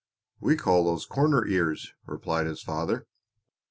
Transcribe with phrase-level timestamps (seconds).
[0.39, 3.05] "We call those corners ears," replied his father.